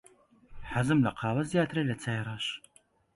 [0.71, 2.45] حەزم لە قاوە زیاترە لە چای ڕەش.